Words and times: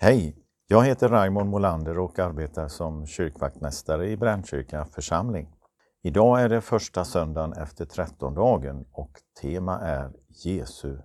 Hej! 0.00 0.36
Jag 0.66 0.84
heter 0.84 1.08
Raymond 1.08 1.50
Molander 1.50 1.98
och 1.98 2.18
arbetar 2.18 2.68
som 2.68 3.06
kyrkvaktmästare 3.06 4.10
i 4.10 4.16
Brännkyrka 4.16 4.84
församling. 4.84 5.48
Idag 6.02 6.42
är 6.42 6.48
det 6.48 6.60
första 6.60 7.04
söndagen 7.04 7.52
efter 7.52 7.84
trettondagen 7.84 8.84
och 8.92 9.10
tema 9.40 9.80
är 9.80 10.12
Jesu 10.28 10.98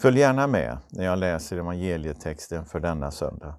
Följ 0.00 0.18
gärna 0.18 0.46
med 0.46 0.78
när 0.90 1.04
jag 1.04 1.18
läser 1.18 1.56
evangelietexten 1.56 2.64
för 2.64 2.80
denna 2.80 3.10
söndag. 3.10 3.54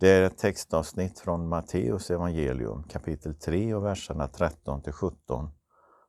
Det 0.00 0.08
är 0.08 0.22
ett 0.22 0.38
textavsnitt 0.38 1.18
från 1.18 1.48
Matteus 1.48 2.10
evangelium 2.10 2.82
kapitel 2.82 3.34
3 3.34 3.74
och 3.74 3.84
verserna 3.84 4.28
13 4.28 4.82
till 4.82 4.92
17 4.92 5.50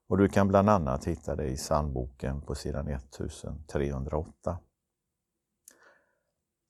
och 0.10 0.18
du 0.18 0.30
kan 0.30 0.48
bland 0.48 0.70
annat 0.70 1.06
hitta 1.06 1.36
det 1.36 1.48
i 1.48 1.56
psalmboken 1.56 2.42
på 2.42 2.56
sidan 2.56 2.88
1308. 2.88 4.60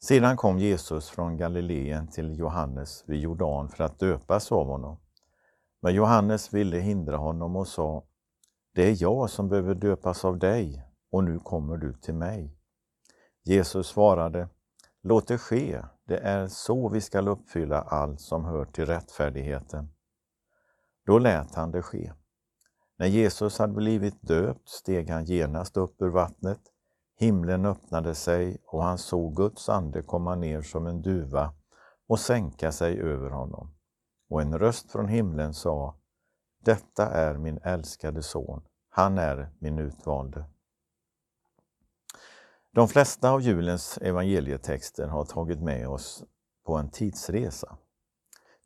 Sedan 0.04 0.38
kom 0.38 0.60
Jesus 0.60 1.10
från 1.10 1.38
Galileen 1.38 2.08
till 2.08 2.40
Johannes 2.40 3.04
vid 3.08 3.20
Jordan 3.20 3.70
för 3.70 3.84
att 3.84 4.00
döpas 4.00 4.52
av 4.52 4.68
honom. 4.68 5.00
Men 5.82 5.96
Johannes 5.96 6.54
ville 6.54 6.78
hindra 6.78 7.18
honom 7.18 7.56
och 7.56 7.68
sa, 7.68 8.04
det 8.76 8.84
är 8.84 9.02
jag 9.02 9.30
som 9.30 9.50
behöver 9.50 9.76
döpas 9.76 10.26
av 10.26 10.40
dig 10.40 10.84
och 11.12 11.24
nu 11.24 11.40
kommer 11.40 11.78
du 11.78 11.94
till 11.94 12.16
mig. 12.16 12.59
Jesus 13.44 13.88
svarade, 13.88 14.50
låt 15.02 15.28
det 15.28 15.38
ske, 15.38 15.82
Det 16.08 16.18
är 16.18 16.48
så 16.48 16.90
vi 16.90 17.02
skall 17.02 17.28
uppfylla 17.28 17.82
allt 17.82 18.22
som 18.22 18.46
hör 18.46 18.66
till 18.66 18.86
rättfärdigheten. 18.86 19.90
Då 21.06 21.20
lät 21.20 21.56
han 21.56 21.72
det 21.72 21.82
ske. 21.82 22.14
När 22.98 23.08
Jesus 23.08 23.60
hade 23.60 23.74
blivit 23.74 24.22
döpt 24.22 24.70
steg 24.70 25.10
han 25.10 25.26
genast 25.26 25.78
upp 25.78 26.02
ur 26.02 26.10
vattnet. 26.10 26.60
Himlen 27.20 27.66
öppnade 27.66 28.16
sig 28.16 28.58
och 28.66 28.84
han 28.84 28.98
såg 28.98 29.36
Guds 29.36 29.70
ande 29.70 30.02
komma 30.02 30.36
ner 30.36 30.62
som 30.62 30.88
en 30.88 31.02
duva 31.02 31.54
och 32.08 32.20
sänka 32.20 32.72
sig 32.72 33.02
över 33.02 33.30
honom. 33.30 33.76
Och 34.30 34.42
en 34.42 34.60
röst 34.60 34.92
från 34.92 35.08
himlen 35.08 35.54
sa 35.54 36.00
Detta 36.66 37.06
är 37.06 37.38
min 37.38 37.58
älskade 37.58 38.24
son, 38.24 38.62
han 38.90 39.18
är 39.18 39.50
min 39.60 39.80
utvalde. 39.80 40.46
De 42.72 42.88
flesta 42.88 43.32
av 43.32 43.42
julens 43.42 43.98
evangelietexter 43.98 45.08
har 45.08 45.26
tagit 45.26 45.62
med 45.62 45.88
oss 45.88 46.24
på 46.66 46.76
en 46.76 46.92
tidsresa. 46.92 47.78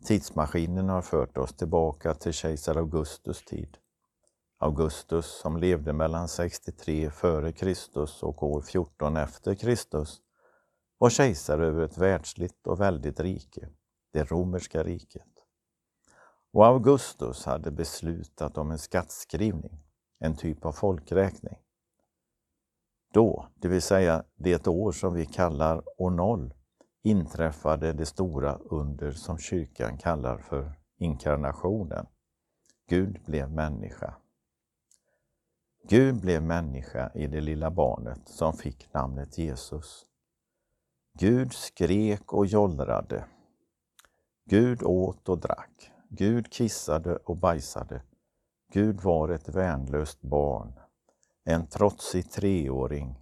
Tidsmaskinen 0.06 0.90
har 0.90 1.02
fört 1.02 1.38
oss 1.38 1.54
tillbaka 1.54 2.14
till 2.14 2.34
kejsar 2.34 2.76
Augustus 2.76 3.46
tid. 3.46 3.78
Augustus 4.60 5.26
som 5.26 5.58
levde 5.58 5.94
mellan 5.94 6.28
63 6.28 7.10
före 7.10 7.52
Kristus 7.52 8.24
och 8.24 8.44
år 8.44 8.62
14 8.62 9.18
efter 9.18 9.56
Kristus 9.56 10.22
var 10.98 11.10
kejsare 11.10 11.68
över 11.68 11.86
ett 11.86 11.98
världsligt 11.98 12.68
och 12.68 12.82
väldigt 12.82 13.20
rike, 13.20 13.70
det 14.14 14.32
romerska 14.32 14.84
riket. 14.84 15.28
Och 16.54 16.66
Augustus 16.66 17.46
hade 17.46 17.72
beslutat 17.72 18.58
om 18.58 18.72
en 18.72 18.80
skattskrivning, 18.80 19.80
en 20.20 20.36
typ 20.36 20.66
av 20.66 20.72
folkräkning. 20.72 21.63
Då, 23.14 23.48
det 23.56 23.68
vill 23.68 23.82
säga 23.82 24.24
det 24.36 24.68
år 24.68 24.92
som 24.92 25.14
vi 25.14 25.26
kallar 25.26 26.02
år 26.02 26.10
noll, 26.10 26.54
inträffade 27.04 27.94
det 27.94 28.06
stora 28.06 28.56
under 28.56 29.12
som 29.12 29.38
kyrkan 29.38 29.98
kallar 29.98 30.38
för 30.38 30.74
inkarnationen. 30.98 32.06
Gud 32.90 33.22
blev 33.26 33.52
människa. 33.52 34.14
Gud 35.90 36.22
blev 36.22 36.44
människa 36.44 37.12
i 37.16 37.28
det 37.28 37.42
lilla 37.42 37.72
barnet 37.72 38.28
som 38.28 38.54
fick 38.54 38.94
namnet 38.94 39.38
Jesus. 39.38 40.06
Gud 41.20 41.54
skrek 41.54 42.34
och 42.34 42.46
jollrade. 42.46 43.26
Gud 44.46 44.84
åt 44.84 45.30
och 45.30 45.40
drack. 45.40 45.92
Gud 46.10 46.52
kissade 46.52 47.16
och 47.16 47.38
bajsade. 47.38 48.02
Gud 48.74 49.02
var 49.02 49.30
ett 49.30 49.50
värnlöst 49.50 50.22
barn, 50.22 50.74
en 51.44 51.68
trotsig 51.68 52.32
treåring, 52.32 53.16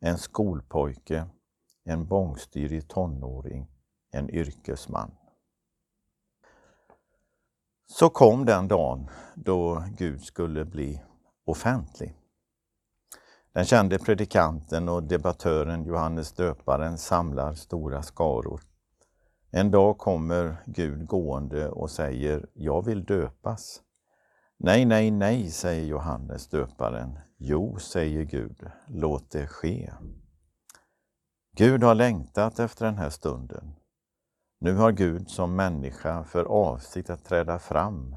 en 0.00 0.18
skolpojke, 0.18 1.26
en 1.84 2.06
bångstyrig 2.06 2.88
tonåring, 2.88 3.66
en 4.10 4.30
yrkesman. 4.30 5.10
Så 7.86 8.08
kom 8.08 8.44
den 8.44 8.68
dagen 8.68 9.08
då 9.34 9.84
Gud 9.96 10.22
skulle 10.22 10.64
bli 10.64 11.02
offentlig. 11.44 12.14
Den 13.52 13.64
kände 13.64 13.98
predikanten 13.98 14.88
och 14.88 15.02
debattören 15.02 15.84
Johannes 15.84 16.32
döparen 16.32 16.98
samlar 16.98 17.54
stora 17.54 18.02
skaror. 18.02 18.60
En 19.50 19.70
dag 19.70 19.98
kommer 19.98 20.56
Gud 20.66 21.06
gående 21.06 21.68
och 21.68 21.90
säger 21.90 22.46
”Jag 22.54 22.84
vill 22.84 23.04
döpas”. 23.04 23.82
Nej, 24.60 24.84
nej, 24.84 25.10
nej, 25.10 25.50
säger 25.50 25.84
Johannes 25.86 26.48
döparen. 26.48 27.18
Jo, 27.36 27.78
säger 27.78 28.22
Gud, 28.22 28.70
låt 28.86 29.30
det 29.30 29.46
ske. 29.46 29.92
Gud 31.56 31.82
har 31.82 31.94
längtat 31.94 32.58
efter 32.58 32.86
den 32.86 32.98
här 32.98 33.10
stunden. 33.10 33.74
Nu 34.60 34.74
har 34.74 34.92
Gud 34.92 35.30
som 35.30 35.56
människa 35.56 36.24
för 36.24 36.44
avsikt 36.44 37.10
att 37.10 37.24
träda 37.24 37.58
fram 37.58 38.16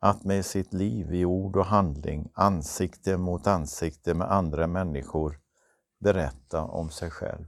att 0.00 0.24
med 0.24 0.44
sitt 0.44 0.72
liv 0.72 1.14
i 1.14 1.24
ord 1.24 1.56
och 1.56 1.66
handling, 1.66 2.30
ansikte 2.34 3.16
mot 3.16 3.46
ansikte 3.46 4.14
med 4.14 4.32
andra 4.32 4.66
människor, 4.66 5.40
berätta 6.00 6.62
om 6.62 6.90
sig 6.90 7.10
själv. 7.10 7.46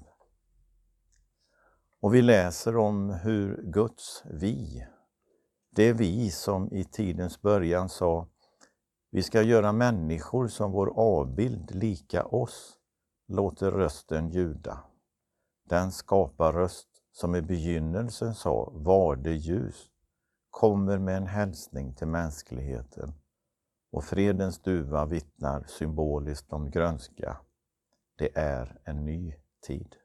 Och 2.00 2.14
vi 2.14 2.22
läser 2.22 2.76
om 2.76 3.10
hur 3.10 3.62
Guds 3.62 4.24
vi, 4.30 4.86
det 5.70 5.82
är 5.82 5.94
vi 5.94 6.30
som 6.30 6.72
i 6.72 6.84
tidens 6.84 7.42
början 7.42 7.88
sa 7.88 8.26
vi 9.10 9.22
ska 9.22 9.42
göra 9.42 9.72
människor 9.72 10.48
som 10.48 10.72
vår 10.72 10.92
avbild 10.96 11.74
lika 11.74 12.24
oss, 12.24 12.78
låter 13.28 13.70
rösten 13.70 14.30
ljuda. 14.30 14.78
Den 15.64 15.92
skapar 15.92 16.52
röst 16.52 16.88
som 17.12 17.34
i 17.34 17.42
begynnelsen 17.42 18.34
sa 18.34 18.70
var 18.74 19.16
det 19.16 19.34
ljus 19.34 19.90
kommer 20.50 20.98
med 20.98 21.16
en 21.16 21.26
hälsning 21.26 21.94
till 21.94 22.06
mänskligheten 22.06 23.12
och 23.92 24.04
fredens 24.04 24.58
duva 24.58 25.06
vittnar 25.06 25.64
symboliskt 25.68 26.52
om 26.52 26.70
grönska. 26.70 27.36
Det 28.18 28.38
är 28.38 28.78
en 28.84 29.04
ny 29.04 29.34
tid. 29.66 29.96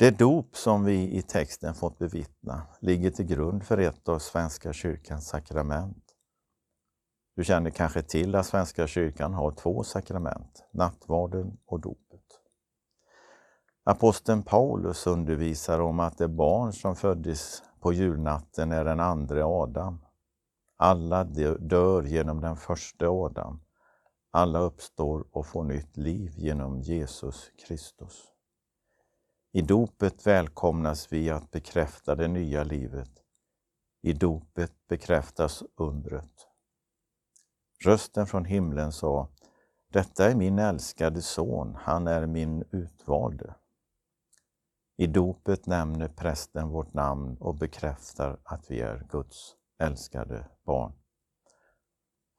Det 0.00 0.18
dop 0.18 0.56
som 0.56 0.84
vi 0.84 1.16
i 1.16 1.22
texten 1.22 1.74
fått 1.74 1.98
bevittna 1.98 2.62
ligger 2.80 3.10
till 3.10 3.26
grund 3.26 3.64
för 3.64 3.78
ett 3.78 4.08
av 4.08 4.18
Svenska 4.18 4.72
kyrkans 4.72 5.28
sakrament. 5.28 6.04
Du 7.36 7.44
känner 7.44 7.70
kanske 7.70 8.02
till 8.02 8.34
att 8.34 8.46
Svenska 8.46 8.86
kyrkan 8.86 9.34
har 9.34 9.50
två 9.50 9.84
sakrament, 9.84 10.64
nattvarden 10.72 11.58
och 11.66 11.80
dopet. 11.80 12.24
Aposteln 13.84 14.42
Paulus 14.42 15.06
undervisar 15.06 15.80
om 15.80 16.00
att 16.00 16.18
det 16.18 16.28
barn 16.28 16.72
som 16.72 16.96
föddes 16.96 17.62
på 17.80 17.92
julnatten 17.92 18.72
är 18.72 18.84
den 18.84 19.00
andra 19.00 19.46
Adam. 19.46 20.04
Alla 20.76 21.24
dör 21.58 22.02
genom 22.02 22.40
den 22.40 22.56
första 22.56 23.08
Adam. 23.08 23.60
Alla 24.30 24.58
uppstår 24.58 25.26
och 25.32 25.46
får 25.46 25.64
nytt 25.64 25.96
liv 25.96 26.32
genom 26.36 26.80
Jesus 26.80 27.50
Kristus. 27.66 28.30
I 29.52 29.62
dopet 29.62 30.26
välkomnas 30.26 31.12
vi 31.12 31.30
att 31.30 31.50
bekräfta 31.50 32.14
det 32.14 32.28
nya 32.28 32.64
livet. 32.64 33.10
I 34.02 34.12
dopet 34.12 34.72
bekräftas 34.88 35.62
undret. 35.76 36.46
Rösten 37.84 38.26
från 38.26 38.44
himlen 38.44 38.92
sa, 38.92 39.28
detta 39.92 40.30
är 40.30 40.34
min 40.34 40.58
älskade 40.58 41.22
son, 41.22 41.76
han 41.80 42.06
är 42.06 42.26
min 42.26 42.64
utvalde. 42.70 43.54
I 44.96 45.06
dopet 45.06 45.66
nämner 45.66 46.08
prästen 46.08 46.68
vårt 46.68 46.94
namn 46.94 47.36
och 47.40 47.54
bekräftar 47.54 48.40
att 48.44 48.70
vi 48.70 48.80
är 48.80 49.06
Guds 49.08 49.56
älskade 49.78 50.48
barn. 50.64 50.92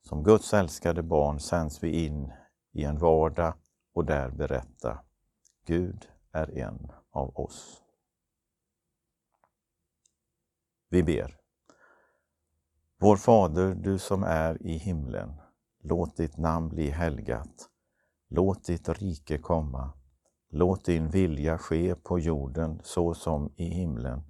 Som 0.07 0.23
Guds 0.23 0.53
älskade 0.53 1.03
barn 1.03 1.39
sänds 1.39 1.83
vi 1.83 2.05
in 2.05 2.33
i 2.73 2.83
en 2.83 2.97
vardag 2.97 3.53
och 3.93 4.05
där 4.05 4.29
berätta 4.29 5.03
Gud 5.65 6.07
är 6.31 6.57
en 6.57 6.91
av 7.11 7.39
oss. 7.39 7.81
Vi 10.89 11.03
ber. 11.03 11.37
Vår 12.99 13.17
Fader, 13.17 13.75
du 13.75 13.99
som 13.99 14.23
är 14.23 14.63
i 14.67 14.77
himlen. 14.77 15.33
Låt 15.83 16.17
ditt 16.17 16.37
namn 16.37 16.69
bli 16.69 16.89
helgat. 16.89 17.69
Låt 18.27 18.63
ditt 18.63 18.89
rike 18.89 19.37
komma. 19.37 19.93
Låt 20.49 20.85
din 20.85 21.09
vilja 21.09 21.57
ske 21.57 21.95
på 21.95 22.19
jorden 22.19 22.79
så 22.83 23.13
som 23.13 23.53
i 23.55 23.65
himlen. 23.65 24.23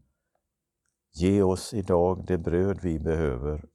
Ge 1.14 1.44
oss 1.44 1.74
idag 1.74 2.26
det 2.28 2.38
bröd 2.38 2.80
vi 2.82 3.00
behöver 3.00 3.66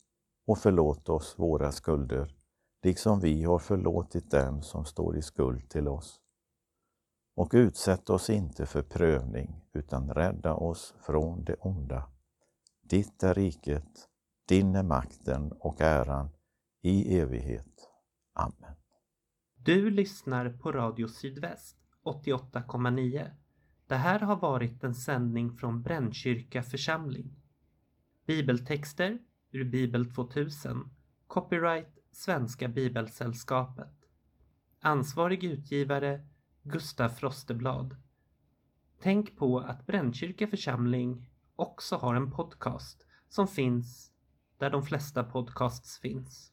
och 0.47 0.59
förlåt 0.59 1.09
oss 1.09 1.35
våra 1.39 1.73
skulder, 1.73 2.37
liksom 2.83 3.21
vi 3.21 3.45
har 3.45 3.59
förlåtit 3.59 4.31
dem 4.31 4.63
som 4.63 4.85
står 4.85 5.17
i 5.17 5.23
skuld 5.23 5.71
till 5.71 5.89
oss. 5.89 6.21
Och 7.37 7.51
utsätt 7.55 8.11
oss 8.11 8.31
inte 8.31 8.67
för 8.67 8.83
prövning, 8.83 9.65
utan 9.73 10.11
rädda 10.11 10.55
oss 10.55 10.95
från 11.07 11.45
det 11.45 11.55
onda. 11.55 12.11
Ditt 12.83 13.23
är 13.23 13.35
riket, 13.35 14.09
din 14.49 14.75
är 14.75 14.83
makten 14.83 15.53
och 15.53 15.81
äran 15.81 16.31
i 16.83 17.19
evighet. 17.19 17.89
Amen. 18.33 18.77
Du 19.55 19.91
lyssnar 19.91 20.51
på 20.51 20.73
Radio 20.73 21.09
Sydväst 21.09 21.77
88,9. 22.05 23.31
Det 23.87 23.97
här 23.97 24.19
har 24.21 24.37
varit 24.37 24.85
en 24.85 24.95
sändning 24.95 25.57
från 25.57 25.83
Brännkyrka 25.83 26.63
församling. 26.63 27.37
Bibeltexter 28.27 29.19
ur 29.51 29.65
Bibel 29.65 30.15
2000. 30.15 30.91
Copyright 31.27 31.99
Svenska 32.13 32.69
Bibelsällskapet. 32.69 33.95
Ansvarig 34.81 35.45
utgivare 35.45 36.27
Gustaf 36.69 37.19
Frosteblad. 37.19 37.97
Tänk 39.01 39.37
på 39.37 39.59
att 39.59 39.87
Brännkyrka 39.87 40.47
församling 40.47 41.31
också 41.57 41.97
har 41.97 42.15
en 42.15 42.31
podcast 42.31 43.07
som 43.29 43.49
finns 43.49 44.13
där 44.59 44.71
de 44.71 44.83
flesta 44.83 45.25
podcasts 45.25 45.99
finns. 45.99 46.53